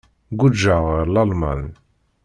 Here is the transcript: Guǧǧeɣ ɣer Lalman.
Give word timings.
Guǧǧeɣ 0.39 0.81
ɣer 0.91 1.05
Lalman. 1.09 1.61